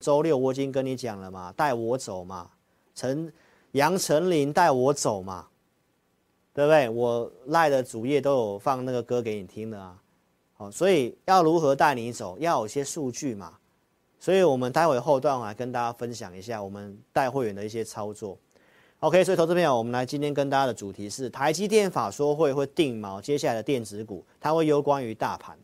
[0.00, 2.50] 周六我已经跟你讲了嘛，带我走嘛，
[2.94, 3.32] 陈
[3.72, 5.46] 杨丞琳带我走嘛，
[6.52, 6.88] 对不对？
[6.88, 10.00] 我赖的主页都有放那个歌给你听的啊。
[10.54, 13.54] 好，所以要如何带你走，要有些数据嘛。
[14.18, 18.38] 所以我们待会后段来跟大家分享一下我们带会员的一些操作。
[19.00, 25.56] OK，所以投资朋友，我们来今天跟大家的主题是台积电法说会会定锚接下来的电子股，它会攸关于大盘。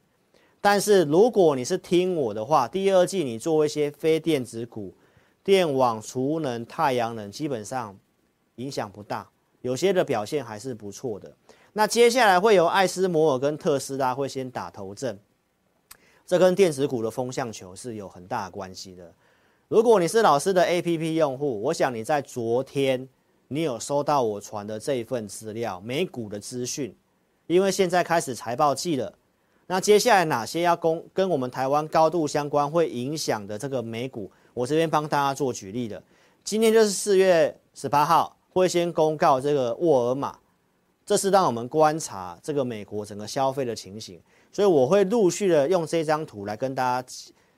[0.63, 4.95] 但是如果你是听我的话，第二季你做一些非电子股、
[5.43, 7.99] 电网、储能、太阳能，基本上
[8.55, 9.29] 影响不大，
[9.63, 11.31] 有些的表现还是不错的。
[11.73, 15.19] 那接下来会有艾斯摩尔跟特斯拉会先打头阵，
[16.25, 19.13] 这跟电子股的风向球是有很大关系的。
[19.67, 23.09] 如果你是老师的 APP 用户，我想你在昨天
[23.49, 26.95] 你有收到我传的这一份资料，美股的资讯，
[27.49, 29.13] 因为现在开始财报季了。
[29.73, 36.03] 那接下来哪些要公跟我们台湾高度相关，会影响的这个美股，我这边帮大家做举例的。
[36.45, 40.37] 今天就是四月十八号，会先公告这个沃尔玛，
[41.07, 44.21] 这是让我们观察这个美国整个消费的情形，
[44.53, 47.09] 所以我会陆续的用这张图来跟大家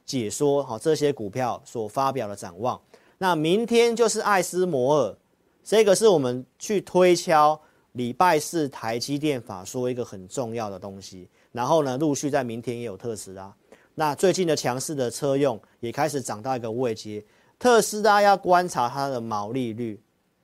[0.05, 2.81] 解说好这些股票所发表的展望。
[3.19, 5.17] 那明天就是艾斯摩尔，
[5.65, 11.29] 这个是我们去推敲礼拜四台积电法说一个很重要的东西。
[11.55, 13.55] 然后呢，陆续在明天也有特斯拉。
[13.95, 17.25] 那最近的强势的车用也开始涨到一个位阶。
[17.61, 20.01] 特斯拉要观察它的毛利率，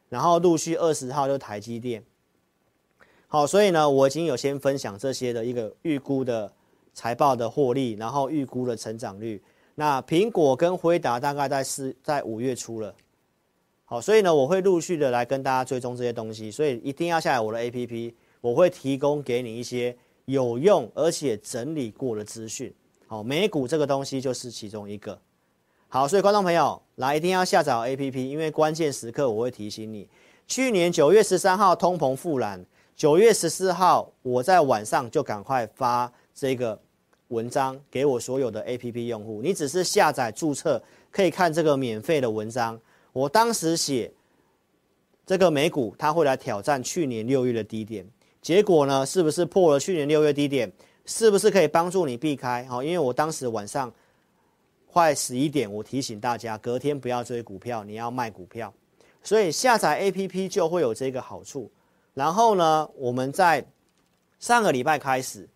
[0.09, 2.01] 然后陆续二十号就台积电。
[3.27, 6.51] 好，所以呢，我已经有先分享这些的一个预估的
[6.95, 9.43] 财报的获利，然后预估的成长率。
[9.75, 12.95] 那苹果跟辉达大概在四在五月初了。
[13.85, 19.97] 好，所以呢，我会陆续的来跟大家追踪这些东西，所以一定要下载我的 APP，我会提供给你一些。
[20.31, 22.73] 有用而且整理过的资讯，
[23.07, 25.19] 好，美股这个东西就是其中一个。
[25.89, 30.09] 好，所以观众朋友来一定要下载 APP，因为关键时刻我会提醒你。
[30.47, 32.65] 去年九月十三号通膨复燃，
[32.95, 36.81] 九月十四号我在晚上就赶快发这个
[37.29, 40.81] 文章给我所有的 APP 用户，你只是下载注册
[41.11, 42.81] 可以看这个免费的文章。
[43.13, 44.13] 我当时写
[45.27, 48.07] 这个美股它会来挑战去年六月的低点。
[48.43, 49.05] 结果呢？
[49.05, 50.71] 是不是破了去年六月低点？
[51.05, 52.65] 是不是可以帮助你避开？
[52.65, 53.93] 好，因为我当时晚上
[54.91, 58.73] 快十一点，我提醒大家隔天不要追股票，你要卖股票。
[59.23, 61.71] 所以下载 APP 就会有这个好处。
[62.15, 63.65] 然后呢，我们在
[64.39, 65.47] 上个礼拜开始，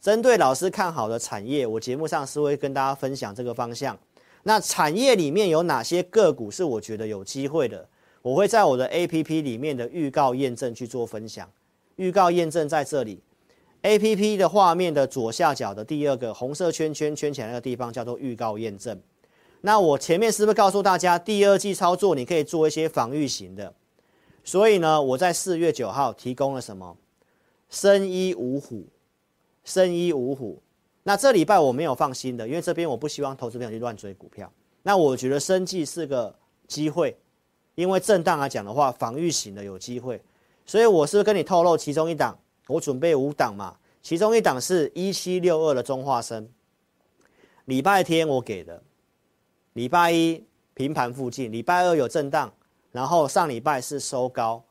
[0.00, 3.98] 针对老师看好的产业，我节目上是会跟大家分享这个方向。
[4.42, 7.88] 那产业里面有哪些个股是我觉得有机会的？
[8.20, 11.48] 我会在我的 APP 里面的预告验证去做分享。
[11.98, 13.20] 预告验证在这里
[13.82, 18.98] ，APP 的画面的左下角的第二个红色圈圈圈起来那个地方叫做预告验证。
[19.60, 23.74] 那我前面是不是告诉大家，第二季操作你可以做一些防御型的？
[24.44, 26.96] 所以呢，我在四月九号提供了什么？
[27.68, 28.86] 生一五虎，
[29.64, 30.62] 生一五虎。
[31.02, 34.50] 那这礼拜我没有放新的，因为这边我不希望投资朋友去乱追股票。
[34.84, 36.34] 那我觉得生技是个
[36.68, 37.16] 机会，
[37.74, 40.20] 因为震荡来讲的话，防御型的有机会。
[40.68, 46.46] 所以我是跟你透露其中一档，我准备五档嘛，其中一档是一七六二的中化生，
[47.64, 48.82] 礼拜天我给的，
[49.72, 52.52] 礼拜一平盘附近，礼拜二有震荡，
[52.92, 54.62] 然后上礼拜是收高，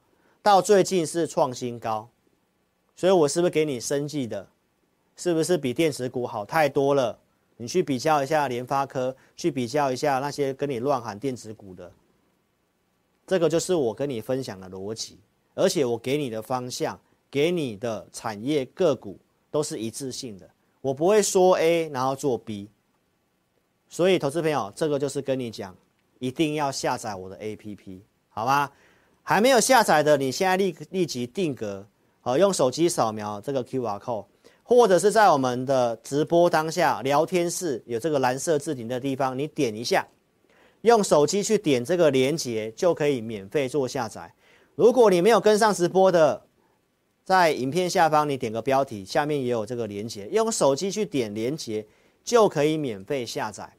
[0.44, 2.08] 到最近是创新高，
[2.96, 4.47] 所以我是不是给你生技的，
[5.16, 7.18] 是不是比电子股好太多了？
[7.58, 11.91] 你去比较一下联发科，去比较一下那些跟你乱喊电子股的，
[13.25, 15.18] 这个就是我跟你分享的逻辑。
[15.57, 17.00] 而且我给你的方向，
[17.31, 19.18] 给你的产业个股
[19.50, 20.47] 都是一致性的，
[20.81, 22.69] 我不会说 A 然后做 B。
[23.90, 25.75] 所以，投资朋友，这个就是跟你讲，
[26.19, 28.69] 一定要下载我的 APP，好吗？
[29.23, 31.84] 还没有下载的，你现在立立即定格，
[32.22, 34.25] 好，用手机扫描这个 QR code，
[34.62, 40.07] 或者是在我们的直播当下聊天室有这个蓝色置顶的地方，你点一下，
[40.81, 44.32] 用手机去点这个连接，就可以免费做下载。
[44.78, 46.40] 如果你没有跟上直播的，
[47.26, 51.84] 在影片下方你点个标题，下面也有这个连接，用手机去点连接
[52.24, 53.74] 就可以免费下载，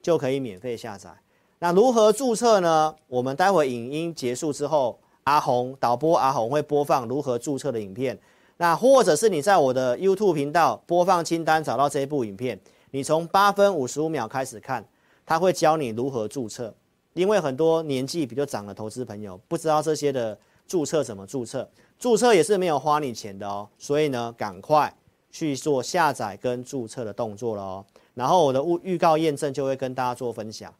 [0.00, 1.10] 就可以免费下载。
[1.58, 2.96] 那如何注册呢？
[3.08, 8.18] 我们待会影音结束之后，阿红导播阿红会播放如何注册的影片。
[8.56, 12.58] 那或者是你在我的 YouTube 频道播放清单找到这一部影片，
[12.92, 14.82] 你从八分五十五秒开始看，
[15.26, 16.74] 他会教你如何注册。
[17.18, 20.38] 因为很多年纪比较长的投资朋友不知道这些的
[20.68, 21.68] 注册怎么注册，
[21.98, 24.94] 注册也是没有花你钱的哦，所以呢，赶快
[25.32, 27.84] 去做下载跟注册的动作了哦。
[28.14, 30.72] 然后我的预预告验证就会跟大家做分享。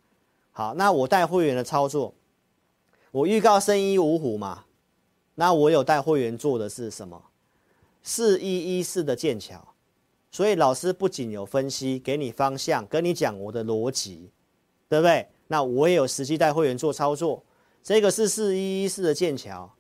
[0.53, 2.15] 好，那我带会员的操作，
[3.11, 4.65] 我预告生一五虎嘛，
[5.35, 7.21] 那我有带会员做的是什么？
[8.05, 9.61] 四一一四的剑桥，
[10.31, 14.31] 所以老师不仅有分析，给你方向，跟你讲我的逻辑，
[14.89, 15.27] 对不对？
[15.49, 17.43] 那我也有实际带会员做操作，
[17.83, 19.71] 这个是四一一四的剑桥，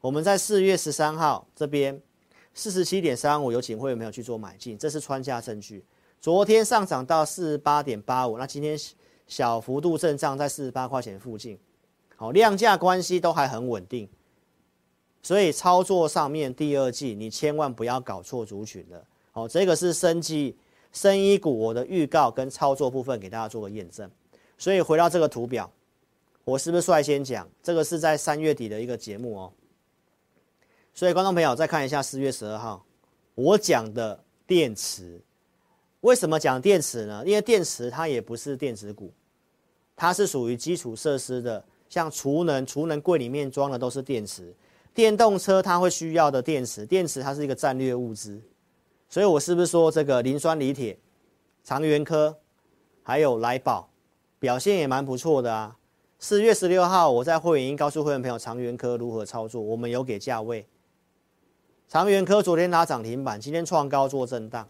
[0.00, 2.00] 我们在四月十三号这边
[2.54, 5.84] 四十七点三五有请会员朋友去做买进，这是穿价证据。
[6.20, 8.78] 昨天上涨到四十八点八五，那今天
[9.26, 11.58] 小幅度震荡在四十八块钱附近，
[12.16, 14.08] 好，量价关系都还很稳定，
[15.22, 19.02] 所以操作上面第二季你千万不要搞错族群了，
[19.32, 20.56] 好，这个是生技、
[20.92, 24.10] 生医股我的预告跟操作部分给大家做个验证，
[24.60, 25.72] 所以回到这个图表，
[26.44, 29.52] 我是不是率先讲这个是在三月底的一个节目哦，
[30.92, 32.84] 所以观众朋友再看一下四月十二号
[33.34, 35.18] 我讲的电池。
[36.02, 37.22] 为什么讲电池呢？
[37.26, 39.10] 因为电池它也不是电子股，
[39.96, 44.54] 它是属于基础设施的，像储能，储能柜里面装的都是电池。
[44.92, 48.38] 电动车它会需要的电池，电池它是一个战略物资。
[49.08, 50.98] 所以我是不是说这个磷酸锂铁、
[51.64, 52.38] 长源科，
[53.02, 53.89] 还有来宝
[54.40, 55.76] 表现也蛮不错的啊？
[56.18, 60.66] 四月十六号我在会员营告诉会员朋友长源科如何操作，我们有给价位。
[61.86, 64.66] 长源科昨天拉涨停板，今天创高做震荡。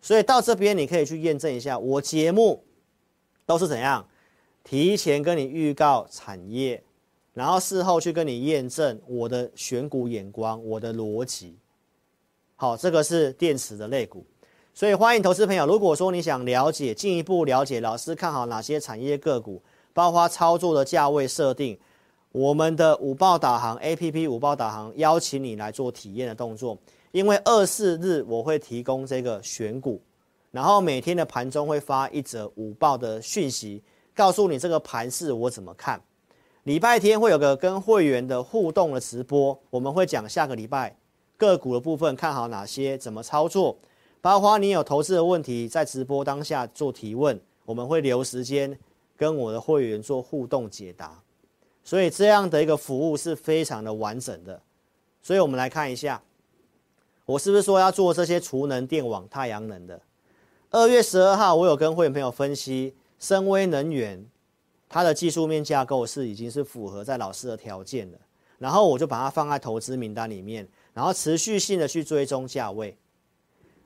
[0.00, 2.62] 所以到这边你可以去验证一下，我节目
[3.46, 4.06] 都是怎样
[4.64, 6.82] 提前跟你预告产业，
[7.32, 11.56] 然后事后去跟你验证我的选股眼光、我的逻辑。
[12.56, 14.26] 好，这个是电池的类股，
[14.76, 19.62] 所以欢迎投资朋友，如果说你想了解进一步了解老师看好哪些产业个股，
[19.92, 21.78] 包括操作的价位设定，
[22.32, 26.76] 我们的午报导航 APP 午报导航邀请你来做体验的动作。
[27.12, 30.02] 因为二四日我会提供这个选股，
[30.50, 33.80] 然后每天的盘中会发一则午报的讯息，
[34.12, 36.02] 告诉你这个盘势我怎么看。
[36.64, 40.96] 礼拜天会有个跟会员的互动的直播，我们会讲下个礼拜
[41.36, 43.76] 个股的部分看好哪些，怎么操作，
[44.24, 48.74] 包括你有投资的问题，在直播当下做提问，我们会留时间
[49.18, 51.22] 跟我的会员做互动解答。
[51.82, 54.58] 所以这样的一个服务是非常的完整的。
[55.20, 56.22] 所以我们来看一下。
[57.26, 60.00] 我是不是说要做这些储能、电网、太阳能的？
[60.70, 64.26] 二月十二号，我有跟会员朋友分析，深威能源
[64.88, 68.18] 它的技术面架构是已经是符合在老师的条件的，
[68.56, 72.96] 然后我就把它放在投资名单里面，然后持续性的去追踪价位。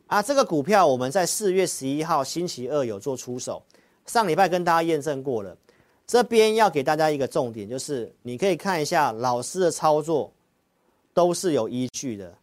[0.08, 3.62] 啊，这个股票我们在四月十一号星期二有做出手，
[4.06, 5.54] 上礼拜跟大家验证过了。
[6.06, 10.32] 这边要给大家一个重点，就是你可以看一下老师的操作
[11.12, 12.34] 都是有依据的。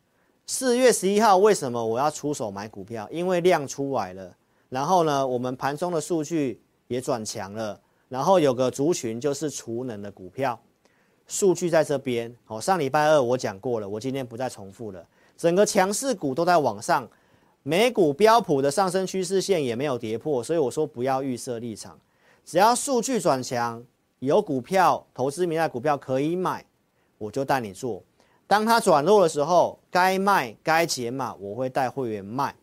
[0.45, 3.09] 四月十一号，为什么我要出手买股票？
[3.11, 4.31] 因为量出来了，
[4.69, 10.59] 然后呢，我们盘中的数据也转强了，然后有个族群就是储能的股票，
[11.25, 12.31] 数据在这边。
[12.45, 15.03] 好，上礼拜二我讲过了，我今天不再重复了。
[15.35, 17.09] 整个强势股都在往上，
[17.67, 21.99] 美股标普的上升趋势线也没有跌破，所以我说不要预设立场，
[22.45, 23.83] 只要数据转强，
[24.19, 26.63] 有股票投资名单股票可以买，
[27.17, 28.03] 我就带你做。
[28.45, 32.55] 当它转弱的时候，该卖该减码，我会带会员卖，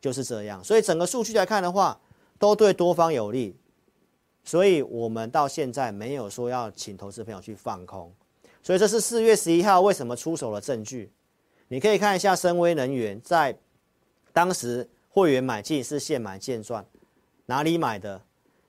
[0.00, 0.62] 就是这样。
[0.62, 2.00] 所以整个数据来看的话，
[2.38, 3.56] 都对多方有利。
[4.44, 8.14] 所以我们到现在没有说要请投资朋友去放空。
[8.62, 11.10] 所以这是四月十一号为什么出手的证据。
[11.66, 13.58] 你可以看一下深威能源在
[14.32, 16.84] 当时会员买进是现买现赚，
[17.46, 18.20] 哪里买的？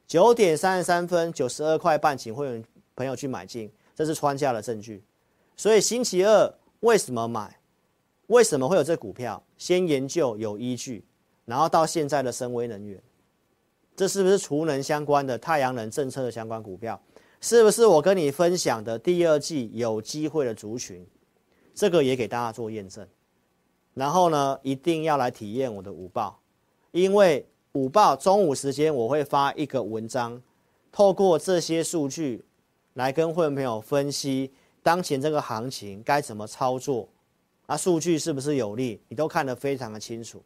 [0.08, 2.64] 九点三十三分，九十二块半，请会员
[2.96, 5.04] 朋友去买进，这是穿价的证据。
[5.56, 7.58] 所以星期二为什么买？
[8.28, 9.42] 为什么会有这股票？
[9.58, 11.06] 先研究有依据，
[11.46, 13.02] 然后到现在的森崴能源，
[13.96, 17.02] 这是不是储能相关的太阳能政策的相关股票？
[17.40, 21.06] 是不是我跟你分享的第二季有机会的族群？
[21.74, 23.08] 这个也给大家做验证。
[23.94, 26.40] 然后呢，一定要来体验我的午报，
[26.92, 30.42] 因为午报中午时间我会发一个文章，
[30.92, 32.44] 透过这些数据
[32.94, 34.52] 来跟会员朋友分析。
[34.84, 37.08] 当前这个行情该怎么操作？
[37.68, 39.00] 啊，数据是不是有利？
[39.08, 40.42] 你都看得非常的清楚。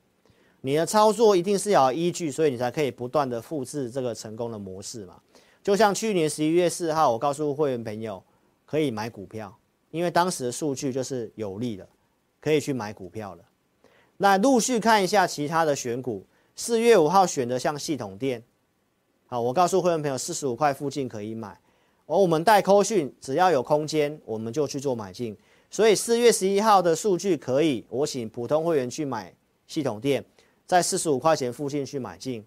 [0.61, 5.19] 你的操作一定是要有依据，所以你才可以不断的复制这个成功的模式嘛。
[5.63, 8.21] 就像去年十一月四号，我告诉会员朋友
[8.65, 9.55] 可以买股票，
[9.91, 11.87] 因为当时的数据就是有利的，
[12.45, 13.43] 可以去买股票了。
[14.17, 16.23] 那陆续看一下其他的选股，
[16.55, 18.43] 四月五号选的像系统店，
[19.25, 21.59] 好，我告诉会员朋友四十五块附近可以买。
[22.05, 25.35] 而我们带扣讯，只要有空间，我们就去做买进。
[25.71, 29.33] 所以四月十一号的数据可以，我请普通会员去买
[29.65, 30.23] 系统店，
[30.67, 32.45] 在四十五块钱附近去买进。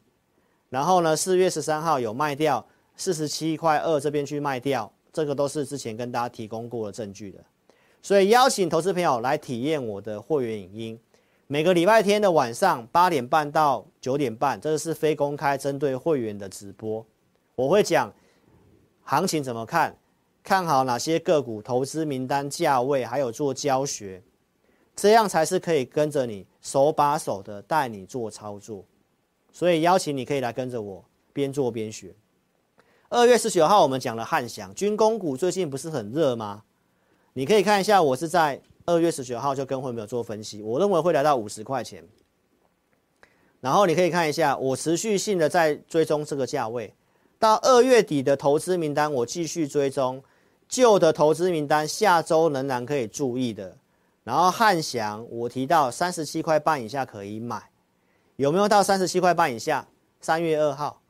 [0.68, 2.64] 然后呢，四月十三号有卖掉
[2.94, 7.44] 四十七块二这边去卖掉，这个都是之前跟大家提供过的证据的。
[8.00, 11.00] 所以邀请投资朋友来体验我的会员影音，
[11.46, 17.04] 每个礼拜天的晚上八点半到九点半，这个是非公开针对会员的直播，
[17.54, 18.12] 我会讲
[19.02, 19.96] 行情怎么看，
[20.42, 24.22] 看好哪些个股，投资名单、价位，还有做教学，
[24.94, 28.84] 这样才是可以跟着你手把手的带你做操作。
[29.52, 32.14] 所以邀请你可以来跟着我边做边学。
[33.08, 36.62] 二月十九号我们讲了汉翔军工股，最近不是很热吗？
[37.38, 42.04] 你可以看一下，我是在二月十九号就跟会没有做分析，我认为会来到五十块钱。
[43.60, 46.92] 然后你可以看一下，我持续性的在追踪这个价位，
[47.38, 50.20] 到二月底的投资名单，我继续追踪
[50.68, 53.76] 旧的投资名单，下周仍然可以注意的。
[54.24, 57.70] 然后汉翔，我提到三十七块半以下可以买，
[58.34, 59.86] 有没有到三十七块半以下？
[60.20, 61.00] 三月二号，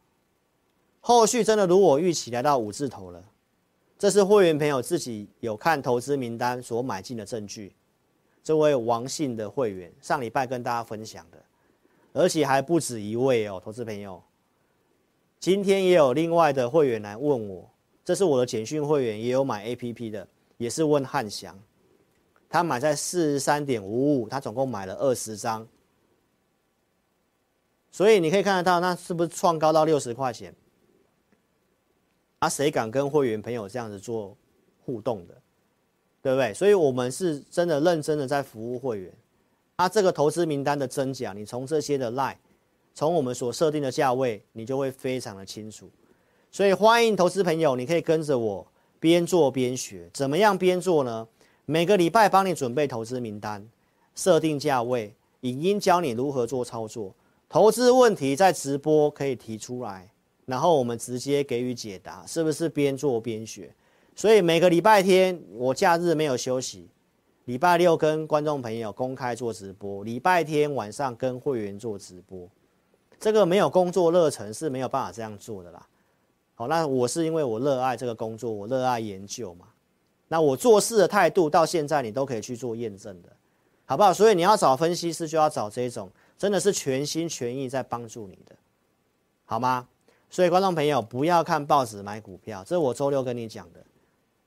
[1.00, 3.24] 后续真的如我预期来到五字头了。
[3.98, 7.74] 这是会员朋友自己有看投资名单所买进的证据。
[8.44, 11.38] 这位王姓的会员上礼拜跟大家分享的，
[12.12, 14.22] 而且还不止一位哦，投资朋友。
[15.40, 17.68] 今天也有另外的会员来问我，
[18.04, 20.26] 这是我的简讯会员，也有买 APP 的，
[20.56, 21.58] 也是问汉翔，
[22.48, 25.66] 他买在四十三点五五，他总共买了二十张，
[27.90, 30.54] 所以你可以看得到，那是不是创高到六十块钱？
[32.40, 34.36] 啊，谁敢跟会员朋友这样子做
[34.84, 35.34] 互动的，
[36.22, 36.54] 对不对？
[36.54, 39.12] 所以我们是真的认真的在服务会员。
[39.76, 42.36] 啊，这个投资名单的真假，你从这些的 line，
[42.94, 45.88] 从我们所设定的价位，你就会非常的清楚。
[46.50, 48.66] 所以欢迎投资朋友，你可以跟着我
[48.98, 50.08] 边做边学。
[50.12, 51.26] 怎么样边做呢？
[51.64, 53.68] 每个礼拜帮你准备投资名单，
[54.14, 57.14] 设定价位，影音教你如何做操作。
[57.48, 60.10] 投资问题在直播可以提出来。
[60.48, 63.70] 然后我们直接给予解答，是不是边做边学？
[64.16, 66.88] 所以每个礼拜天我假日没有休息，
[67.44, 72.48] 礼拜六跟观众朋友公开做直播，礼拜天晚上跟会员做直播。
[73.20, 75.86] 这个没有工作热忱是没有办法这样做的啦。
[76.54, 79.66] 好，那我是因为我热爱这个工作，我热爱研究嘛。
[80.28, 83.28] 那我做事的态度到现在你都可以去做验证的，
[83.84, 84.14] 好不好？
[84.14, 88.56] 所以你要找分析师就要找这种真的是全心全意在帮助你的，
[89.44, 89.86] 好吗？
[90.30, 93.84] 所以，观众朋友不要看报纸买股票，这是我周六跟你讲的。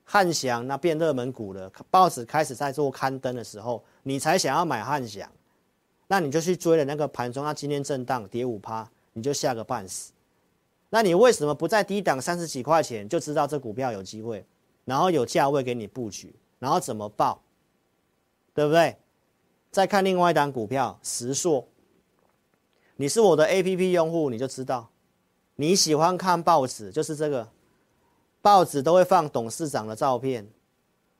[0.03, 5.29] 汉翔那变热门股了，报纸开始在做刊登的时候，你才想要买汉翔，
[6.07, 10.11] 那你就去追了那个盘中，它今天震荡跌五趴，你就吓个半死。
[10.89, 14.45] 那你为什么不在低档三十几块钱就知道这股票有机会，
[14.83, 17.41] 然后有价位给你布局，然后怎么报，
[18.53, 18.97] 对不对？
[19.71, 21.65] 再看另外一档股票时硕，
[22.97, 24.89] 你是我的 APP 用户，你就知道。
[25.61, 27.47] 你喜欢看报纸，就是这个
[28.41, 30.49] 报纸都会放董事长的照片，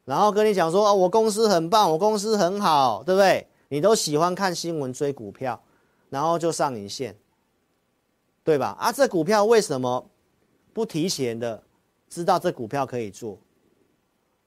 [0.04, 3.46] 然后跟你讲说哦，我公司很棒，我公司很好，对不对？
[3.68, 5.62] 你都喜欢看新闻追股票，
[6.10, 7.16] 然后就上影线，
[8.44, 8.76] 对吧？
[8.80, 10.04] 啊，这股票为什么
[10.74, 11.62] 不提前的
[12.10, 13.38] 知道这股票可以做？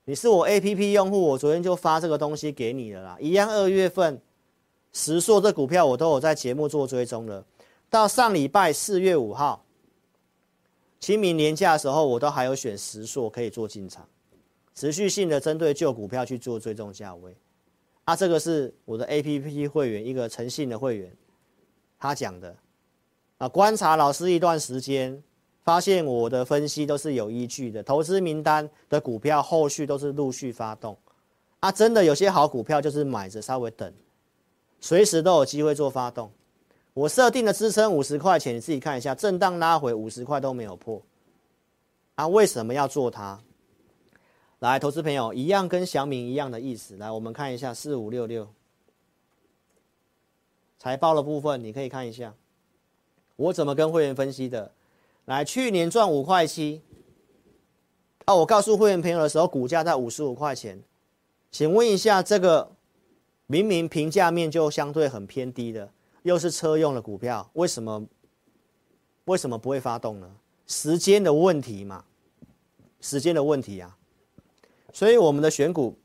[0.07, 3.17] 你是我 APP 用户，我昨天就发这个东西给你了啦。
[3.21, 4.21] 一样，二月份
[4.93, 7.45] 时硕这股票我都有在节目做追踪了，
[7.89, 9.61] 到上礼拜四月五号。
[11.05, 14.09] 清明年假的时候，我都还有选时硕可以做进场，
[14.75, 17.37] 持续性的针对旧股票去做追踪价位。
[18.07, 21.15] 啊，这个是我的 APP 会员一个诚信的会员，
[21.99, 22.57] 他讲的。
[23.37, 25.23] 啊，观察老师一段时间，
[25.63, 30.97] 发现我的分析都是有依据的，投资名单的股票后续都是陆续发动。
[31.61, 33.93] 啊，真的有些好股票就是买着稍微等，
[34.81, 36.33] 随时都有机会做发动。
[36.95, 41.03] 我设定的支撑五十块钱，你自己看一下，震荡拉回五十块都没有破，
[42.15, 43.41] 啊，为什么要做它？
[44.61, 48.49] 来，投资朋友一样跟祥明一样的意思，来，我们看一下四五六六
[50.79, 52.33] 财报的部分，你可以看一下，
[53.37, 54.71] 我怎么跟会员分析的。
[55.25, 56.81] 来，去年赚五块七，
[58.25, 60.81] 啊，我告诉会员朋友的时候，股价在五十五块钱，
[61.51, 62.71] 请问一下，这个
[63.49, 65.91] 明明评价面就相对很偏低的。
[66.25, 68.03] 又是车用的股票，为什么
[69.27, 70.31] 为什么不会发动呢？
[70.67, 72.03] 时间的问题嘛，
[73.01, 73.95] 时间的问题啊。
[74.91, 75.99] 所以我们的选股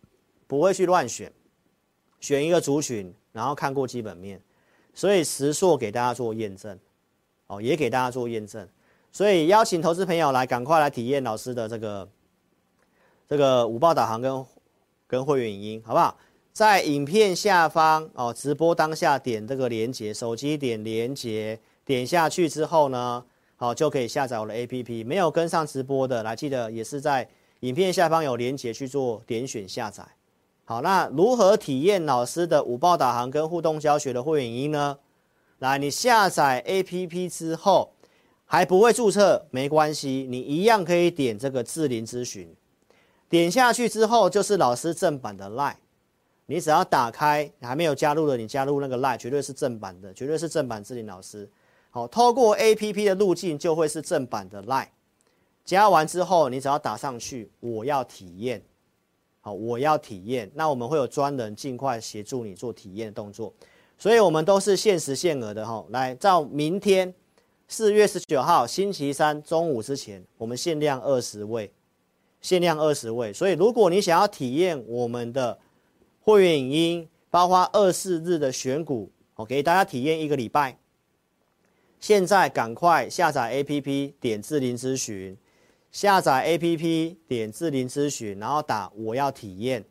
[0.46, 1.32] 不会去乱选，
[2.20, 4.42] 选一个族群，然后看过基本面。
[4.94, 6.78] 所以时硕给大家做验证，
[7.48, 8.68] 哦，也给大家做验证。
[9.14, 12.10] 所以邀请投资朋友来，赶快来体验老师的这个
[13.26, 14.46] 这个五报导航跟
[15.08, 16.18] 跟会员影音，好不好？
[16.60, 23.24] 在影片下方哦，直播当下点这个连接，手机点连接，点下去之后呢，
[23.56, 25.06] 好就可以下载我的 APP。
[25.06, 27.26] 没有跟上直播的，来记得也是在
[27.62, 30.06] 影片下方有连接去做点选下载。
[30.66, 34.98] 好，那如何体验老师的五报导航跟互动教学的会员音呢？
[35.60, 37.94] 来，你下载 APP 之后
[38.44, 42.54] 还不会注册没关系，你一样可以点这个智霖咨询，
[43.30, 45.76] 点下去之后就是老师正版的 LINE。
[46.50, 51.48] 你只要打开，还没有加入的，你加入那个 Line，绝对是正版的，绝对是正版智霖老师。
[51.92, 54.88] 好，透过 APP 的路径就会是正版的 Line。
[55.64, 58.64] 加完之后，你只要打上去，我要体验。
[59.42, 60.50] 好，我要体验。
[60.56, 63.54] 那我们会有专人尽快协助你做体验的动作。
[64.00, 65.86] 所以我们都是限时限额的哈。
[65.90, 67.14] 来，到明天
[67.68, 71.72] 四月十九号星期三中午之前，我们限量二十位，
[72.42, 73.32] 限量二十位。
[73.32, 75.56] 所以如果你想要体验我们的
[76.22, 80.78] 会员影音，包括二四日的选股，我给大家体验一个礼拜。
[82.00, 85.38] 现在赶快下载 APP，点智霖咨询，
[85.92, 89.84] 下载 APP，点智霖咨询，然后打我要体验，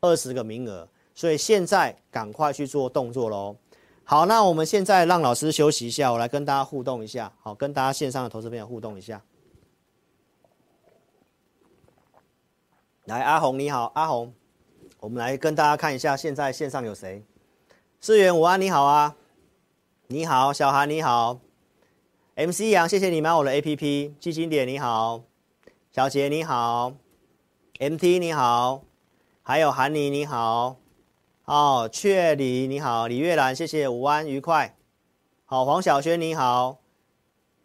[0.00, 0.88] 二十个名额。
[1.14, 3.54] 所以现在赶快去做动作喽。
[4.02, 7.32] 好，那我们现在让老师休息一下，我来跟大家互动一下。
[7.40, 9.22] 好，跟大家线上的投资朋友互动一下。
[13.04, 14.32] 来，阿红你好，阿红。
[15.02, 17.24] 我们来跟大家看一下，现在线上有谁？
[18.00, 19.16] 世源午安，你好啊，
[20.06, 21.40] 你好，小韩你好
[22.36, 25.24] ，MC 杨，谢谢你买我的 APP，基金点你好，
[25.90, 26.92] 小杰你好
[27.80, 28.84] ，MT 你好，
[29.42, 30.76] 还有韩妮你好，
[31.46, 34.76] 哦，雀梨你好，李月兰谢谢午安愉快，
[35.44, 36.78] 好，黄小轩你好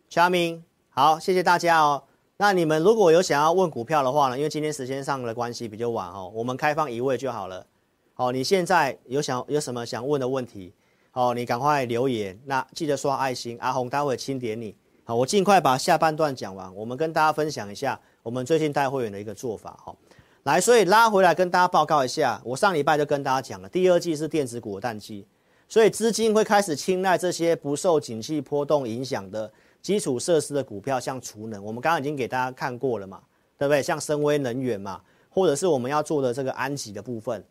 [0.10, 2.06] ，Charming 好，谢谢大家哦。
[2.39, 4.38] 那你们如果有想要问股票的话呢？
[4.38, 7.65] 因为今天时间上的关系比较晚哦，我们开放一位就好了。
[8.13, 10.72] 好，你现在有想有什么想问的问题？
[11.10, 12.39] 好，你赶快留言。
[12.46, 14.75] 那记得刷爱心，阿红待会清点你。
[15.03, 19.75] 好，我尽快把下半段讲完，我们跟大家分享一下我们最近带会员的一个做法。
[19.84, 19.96] 好，
[20.44, 25.26] 来，所以拉回来跟大家报告一下，我上礼拜就跟大家讲了，第二季是电子股的淡季，
[25.67, 29.52] 所以资金会开始青睐这些不受景气波动影响的。
[29.88, 33.23] 基础设施的股票，像储能，我们刚刚已经给大家看过了嘛，
[33.58, 33.82] 对不对？
[33.82, 37.41] 像深威能源嘛，或者是我们要做的这个安吉的部分。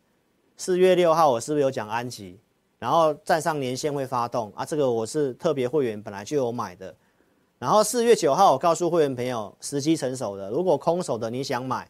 [0.55, 2.39] 四月六号我是不是有讲安吉？
[2.77, 6.95] 然后站上年线会发动啊，这个我是特别会员本来就有买的。
[7.57, 11.89] 然后四月九号我告诉会员朋友，时机成熟的，如果空手的你想买，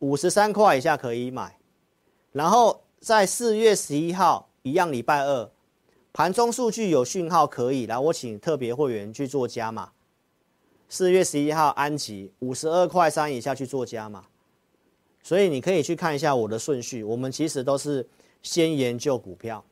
[0.00, 1.56] 五十三块以下可以买。
[2.32, 5.50] 然后在四月十一号一样礼拜二。
[6.16, 9.90] 盘中数据有讯号可以，来我请特别会员去做加码。
[10.88, 14.24] 四月十一号安吉五十二块三以下去做加码，
[15.22, 17.04] 所以你可以去看一下我的顺序。
[17.04, 18.08] 我们其实都是
[18.42, 19.62] 先研究股票，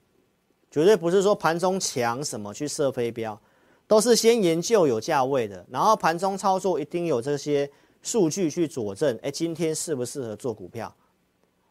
[0.71, 3.41] 绝对不是说盘中强什么去射飞镖，
[3.87, 7.71] 都是先研究有价位的，然后盘中操作一定有这些
[8.03, 9.19] 数据去佐证。
[9.23, 10.95] 哎，今天适不适合做股票？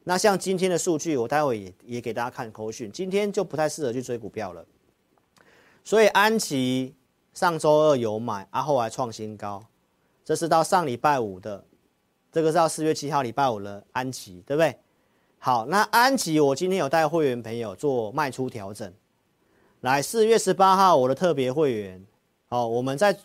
[0.05, 2.91] 那像今天的数据，我待会也也给大家看口讯。
[2.91, 4.65] 今天就不太适合去追股票了。
[5.83, 6.93] 所以安琪
[7.33, 9.63] 上周二有买，啊后来创新高，
[10.25, 11.63] 这是到上礼拜五的，
[12.31, 14.75] 这个是到四月七号礼拜五的安琪，对不对？
[15.39, 18.93] 好，那安琪我今天有带会员朋友做卖出调整。
[19.81, 22.05] 来，四月十八号我的特别会员，
[22.47, 23.17] 好，我们在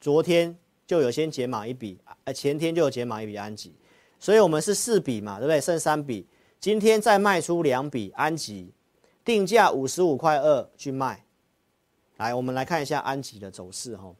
[0.00, 1.98] 昨天就有先解码一笔，
[2.34, 3.74] 前天就有解码一笔安琪。
[4.20, 5.60] 所以我们是四笔嘛，对不对？
[5.60, 6.26] 剩三笔，
[6.58, 8.72] 今天再卖出两笔安吉，
[9.24, 11.24] 定价五十五块二去卖。
[12.16, 14.12] 来，我们来看一下安吉的走势哈。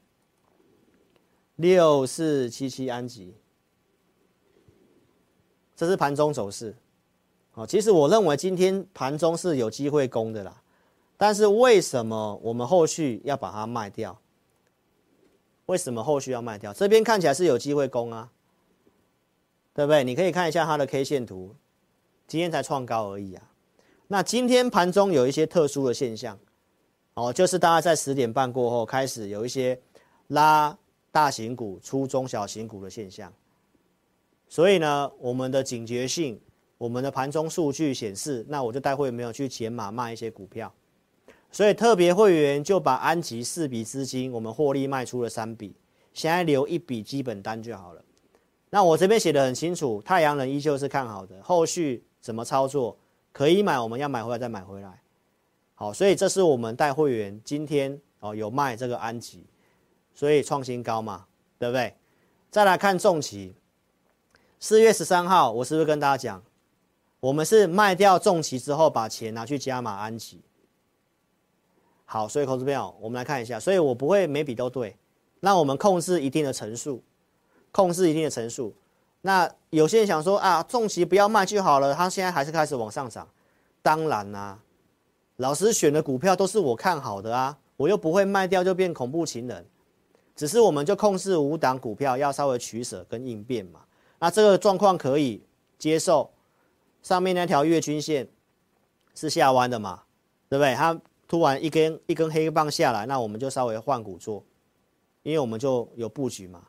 [1.57, 3.35] 六四七七安吉，
[5.75, 6.77] 这是盘中走势。
[7.55, 10.63] 哦，其实我认为今天盘中是有机会攻的啦，
[11.17, 14.17] 但是为什么我们后续要把它卖掉？
[15.67, 16.73] 为什么后续要卖掉？
[16.73, 18.31] 这边看起来是有机会攻啊。
[19.79, 20.03] 对不对？
[20.03, 21.55] 你可以看一下它的 K 线图，
[22.27, 23.53] 今天才创高而已啊。
[24.09, 26.37] 那今天盘中有一些特殊的现象，
[27.14, 29.81] 哦，就是大概在十点半过后开始有一些
[30.27, 30.77] 拉
[31.12, 33.33] 大型股出中小型股的现象。
[34.49, 36.41] 所以呢，我们的警觉性，
[36.77, 40.75] 我们的盘中数据显示，那我就待会没有去减码卖一些股票。
[41.53, 45.77] 所以特别会员就把安吉四笔资金，我们获利卖出了三笔，
[46.12, 48.03] 现在留一笔基本单就好了。
[48.71, 52.97] 那我这边写的很清楚，太阳能依旧是看好的，后续怎么操作
[53.33, 55.03] 可以买，我们要买回来再买回来。
[55.75, 59.47] 好，所以这是我们带会员今天哦有卖这个安吉，
[60.13, 61.25] 所以创新高嘛，
[61.59, 61.95] 对不对？
[62.51, 63.55] 再来看重期，
[64.59, 66.43] 四月十三号我是不是跟大家讲，
[67.21, 70.41] 我们是卖掉重期之后把钱拿去加码安吉。
[72.05, 74.97] 好，所以投资朋友，我们来看一下，所以我不会每笔都对，
[75.41, 77.03] 那我们控制一定的层数，
[77.73, 78.75] 控制一定的层数。
[79.21, 83.29] 那有些人想说啊，重期不要卖就好了，它现在还是开始往上涨。
[83.83, 84.59] 当然啦、
[85.37, 89.67] 老师选的股票都是我看好的啊，我又不会卖掉就变恐怖情人。
[90.37, 93.81] 只是我们就控制五档股票，要稍微取舍跟应变嘛。
[94.21, 95.43] 那这个状况可以
[95.79, 96.31] 接受。
[97.01, 98.29] 上面那条月均线
[99.15, 100.03] 是下弯的嘛，
[100.49, 100.75] 对不对？
[100.75, 104.45] 它突然一根一根黑棒下来，那我们就稍微换股做，
[105.23, 106.65] 因为我们就有布局嘛，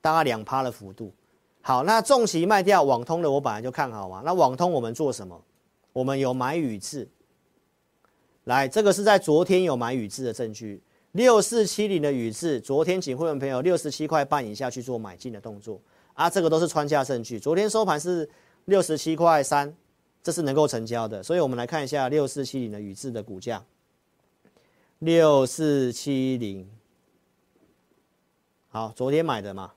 [0.00, 1.12] 大概两趴的幅度。
[1.60, 4.22] 好，那重期卖掉网通的，我本来就看好嘛。
[4.24, 5.40] 那网通我们做什么？
[5.92, 7.08] 我们有买宇智，
[8.44, 10.80] 来，这个是在昨天有买宇智的证据。
[11.12, 15.80] 六四七零的宇智，昨天请会员朋友六十七块半以下去做买进的动作
[16.12, 17.40] 啊，这个都是穿价证据。
[17.40, 18.28] 昨天收盘是
[18.66, 19.74] 六十七块三，
[20.22, 21.22] 这是能够成交的。
[21.22, 23.64] 所以我们来看一下六四七零的宇智的股价，
[25.00, 26.70] 六四七零，
[28.68, 29.72] 好，昨天买的嘛，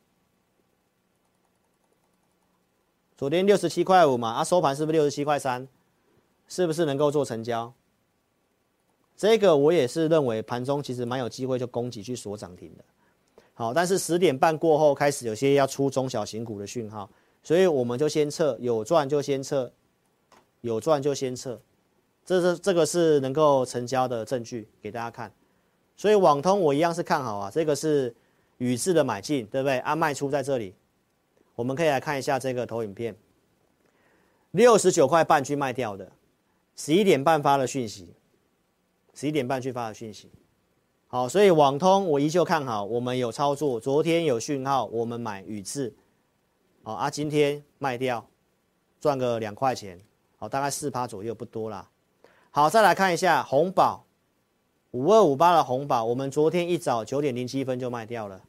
[3.21, 5.67] 昨天六十七块五嘛，啊，收盘是不是六十七块三？
[6.47, 7.71] 是不是能够做成交？
[9.15, 12.84] 这个我也是认为盘中其实蛮有机会就攻击去锁涨停的，
[13.53, 17.07] 好，但是十点半过后开始有些要出中小型股的讯号，
[17.43, 19.71] 所以我们就先撤，有赚就先撤，
[20.62, 21.62] 有赚就先撤，
[22.25, 25.31] 这是这个是能够成交的证据给大家看，
[25.95, 28.15] 所以网通我一样是看好啊，这个是
[28.57, 29.77] 宇智的买进，对不对？
[29.81, 30.73] 啊，卖出在这里，
[31.62, 33.15] 我们可以来看一下这个投影片，
[34.50, 36.12] 六十九块半去卖掉的，
[36.76, 38.15] 十一点半发的讯息。
[39.13, 40.32] 十一点半去发的讯息，
[41.08, 45.93] 好，所以网通我依旧看好，我们有操作，昨天有讯号，我们买宇智，
[46.82, 48.26] 好啊，今天卖掉，
[49.02, 50.00] 赚个两块钱，
[50.38, 51.88] 好，大概四趴左右，不多啦。
[52.50, 54.06] 好，再来看一下红宝，
[54.91, 58.41] 五二五八的红宝，我们昨天一早九点零七分就卖掉了，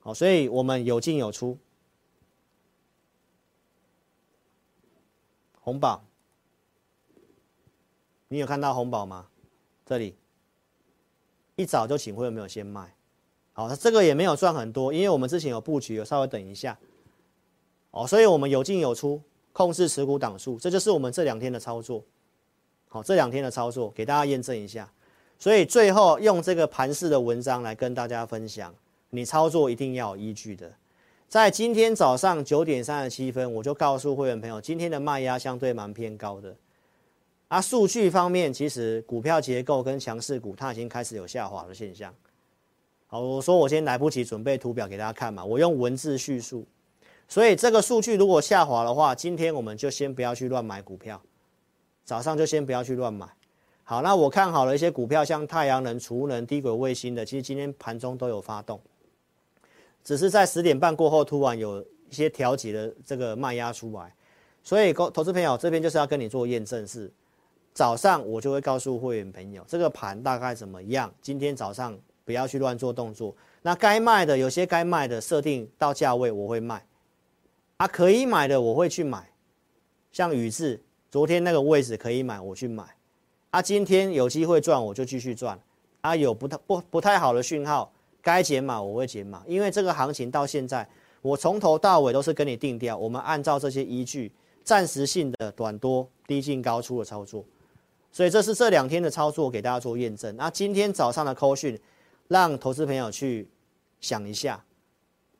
[0.00, 1.56] 好，所以我们有进有出，
[5.66, 6.04] 红宝，
[8.28, 9.26] 你有看到红宝吗？
[9.84, 10.14] 这里
[11.56, 12.94] 一早就请会有没有先卖？
[13.52, 16.78] 好，那这个也没有赚很多，因为我们之前有布局，有稍微等一下，
[17.90, 19.20] 哦，所以我们有进有出，
[19.52, 22.04] 控制持股档数，这就是我们这两天的操作。
[22.86, 24.88] 好，这两天的操作给大家验证一下，
[25.36, 28.72] 所以最后用这个盘势的文章来跟大家分享，
[29.10, 30.72] 你操作一定要有依据的。
[31.28, 36.54] 在今天早上九点三十七分，我就告诉会员朋友，今天的卖压相对蛮偏高的。
[37.48, 42.14] 啊，数据方面，其实股票结构跟强势股它已经开始有下滑的现象。
[43.08, 46.64] 好，我说我先来不及准备图表给大家看嘛，我用文字叙述。
[47.26, 51.20] 所以这个数据如果下滑的话，今天我们就先不要去乱买股票，
[52.04, 53.26] 早上就先不要去乱买。
[53.82, 58.80] 好，那我看好了一些股票，像太阳能、储能、低轨卫星的，其实今天盘中都有发动，
[60.06, 64.14] 只是在十点半过后突然有一些调节的这个卖压出来。
[64.62, 67.12] 所以，投资朋友这边就是要跟你做验证是。
[67.74, 71.12] 早上我就会告诉会员朋友，这个盘大概怎么样？
[71.20, 73.34] 今天早上不要去乱做动作。
[73.62, 76.86] 那该卖的，有些该卖的设定到价位我会卖，
[77.78, 79.28] 啊，可以买的我会去买。
[80.12, 82.84] 像宇智，昨天那个位置可以买，我去买。
[83.50, 85.60] 啊，今天有机会赚我就继续赚。
[86.00, 87.92] 啊，有不太不不太好的讯号，
[88.26, 90.84] 该减码我会减码，因为这个行情到现在，
[91.22, 94.32] 我从头到尾都是跟你定调，我们按照这些依据，
[94.64, 97.44] 暂时性的短多低进高出的操作。
[98.10, 100.34] 所以这是这两天的操作，给大家做验证。
[100.34, 101.78] 那今天早上的扣讯，
[102.26, 103.48] 让投资朋友去
[104.00, 104.64] 想一下，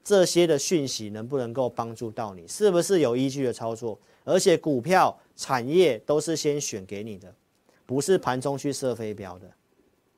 [0.05, 2.47] 这些的讯息能不能够帮助到你？
[2.47, 3.99] 是不是有依据的操作？
[4.23, 7.35] 而且股票产业都是先选给你的，
[7.85, 9.51] 不是盘中去射飞镖的。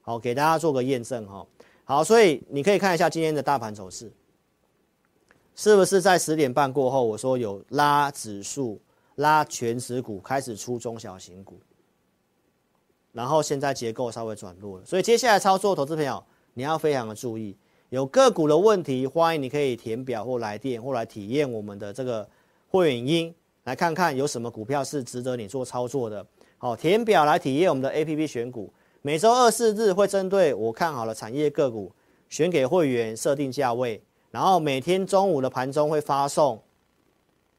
[0.02, 1.46] 好，给大家做个验证哈。
[1.88, 4.12] 好，所以你可以看一下今天的大盘走势，
[5.54, 8.78] 是不是在十点半过后，我说有拉指数、
[9.14, 11.58] 拉权值股，开始出中小型股。
[13.10, 16.22] 然后现在结构稍微转弱了，所以接下来操作，投资朋友
[16.52, 17.56] 你要非常的注意。
[17.88, 22.28] 有个股的问题，欢迎你可以填表或来电或来体验我们的这个
[22.68, 26.26] 会员音，来看看有什么股票是值得你做操作的。
[26.58, 28.70] 好，填表来体验我们的 APP 选股，
[29.02, 31.92] 每周二四日会针对我看好的产业个股
[32.28, 36.60] 选给会员设定价位，然后每天中午的盘中会发送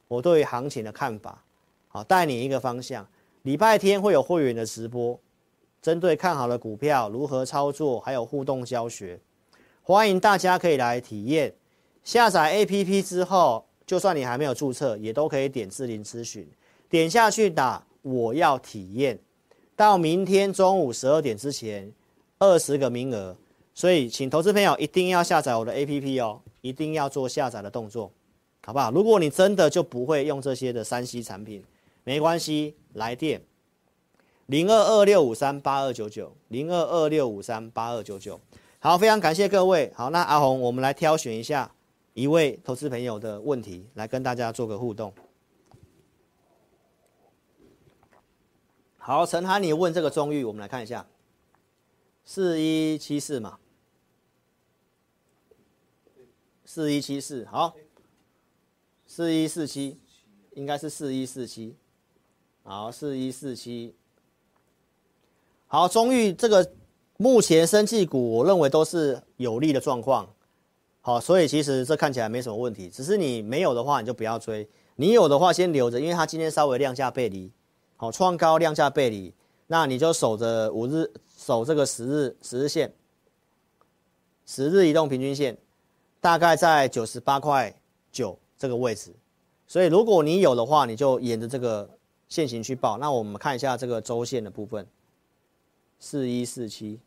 [0.09, 1.43] 我对行情的看法，
[1.87, 3.07] 好，带你一个方向。
[3.43, 5.17] 礼拜天会有会员的直播。
[5.81, 9.17] 针对看好的股票如何操作，还有互动教学，
[9.81, 11.53] 欢迎大家可以来体验。
[12.03, 16.45] 下载 APP 之后，就算你还没有注册，也都可以点智霖咨询，
[16.89, 19.17] 点下去打我要体验。
[19.79, 21.89] 到明天中午十二点之前，
[22.37, 23.33] 二十个名额，
[23.73, 28.11] 所以请投资朋友一定要下载我的 APP 哦，一定要做下载的动作，
[28.65, 28.91] 好不好？
[28.91, 31.63] 如果你真的就不会用这些的三 C 产品，
[32.03, 33.41] 没关系，来电
[34.47, 38.37] 零二二六五三八二九九零二二六五三八二九九。
[38.79, 39.89] 好，非常感谢各位。
[39.95, 41.71] 好，那阿红，我们来挑选一下
[42.13, 45.13] 一位投资朋友的问题，来跟大家做个互动。
[49.09, 51.03] 好，陈涵，你问这个中裕，我们来看一下，
[52.23, 53.57] 四一七四嘛，
[56.63, 57.73] 四一七四，好，
[59.07, 59.97] 四一四七，
[60.51, 61.75] 应该是四一四七，
[62.61, 63.95] 好，四一四七，
[65.65, 66.71] 好，中裕这个。
[67.17, 70.31] 目前生技股，我认为都是有利的状况，
[71.01, 72.87] 好，所以其实这看起来没什么问题。
[72.89, 74.67] 只是你没有的话，你就不要追；
[74.97, 77.51] 你有的话，先留着，因为它今天稍微量价背离，
[78.01, 79.33] 好，创高量价背离，
[79.67, 82.93] 那你就守着五日，守这个十日十日线，
[84.45, 85.57] 十日移动平均线，
[86.21, 87.75] 大概在九十八块
[88.09, 89.13] 九这个位置。
[89.67, 91.89] 所以如果你有的话，你就沿着这个
[92.29, 92.97] 线型去报。
[92.97, 94.87] 那我们看一下这个周线的部分，
[95.99, 97.01] 四一四七。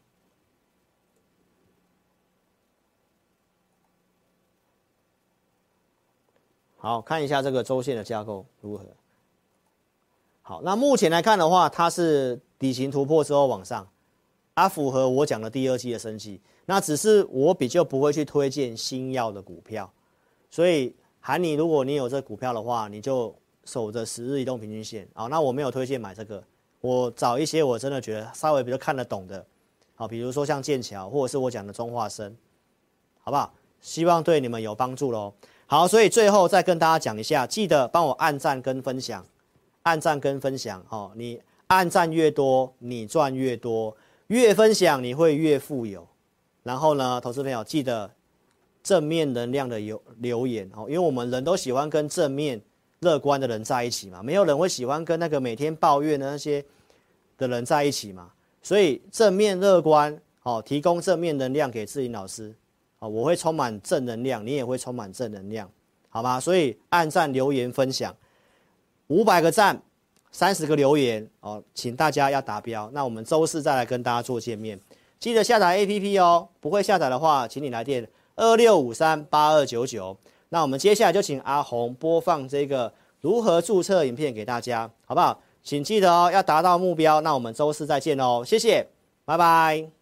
[6.76, 8.84] 好，看一下这个周线的架构如何。
[10.42, 13.88] 好，那目前来看的话，它是底型突破之后往上，
[14.54, 16.40] 它符合我讲的第二季的升级。
[16.66, 19.90] 那只是我比较不会去推荐新药的股票，
[20.50, 25.06] 所以喊你，如果你有这股票的话，你就守着十日移动平均线。
[25.14, 26.42] 好，那我没有推荐买这个，
[26.80, 29.44] 我找一些我真的觉得稍微比较看得懂的，
[29.94, 32.36] 好，比如说像剑桥或者是我讲的中化生，
[33.22, 33.52] 好不好？
[33.80, 35.32] 希望对你们有帮助喽。
[35.66, 39.24] 好，所以最后再跟大家讲一下，记得帮我按赞跟分享，
[39.82, 43.96] 按赞跟分享，哦，你按赞越多，你赚越多，
[44.28, 46.06] 越分享你会越富有。
[46.62, 48.10] 然后呢，投资朋友记得
[48.82, 52.60] 正面能量的留留言哦，因为我们人都喜欢跟正面
[53.00, 56.64] 乐观的人在一起嘛，没有人会喜欢跟那个每天抱怨的那些
[57.36, 58.30] 的人在一起嘛。
[58.62, 62.54] 所以正面乐观，哦，提供正面能量给志霖老师。
[63.00, 65.68] 啊，我会充满正能量，你也会充满正能量，
[66.08, 66.38] 好吗？
[66.38, 68.14] 所以按赞、留言、分享，
[69.12, 69.78] 五百个赞，
[70.30, 72.88] 三十个留言哦，请大家要达标。
[72.94, 74.80] 那我们周四再来跟大家做见面，
[75.20, 76.48] 记得下载 APP 哦。
[76.60, 80.16] 不会下载的话，请你来电二六五三八二九九。
[80.48, 85.38] 那我们接下来就请阿红播放这个如何注册影片给大家，好不好？
[85.62, 87.20] 请记得哦，要达到目标。
[87.20, 88.86] 那我们周四再见哦，谢谢，
[89.26, 90.01] 拜拜。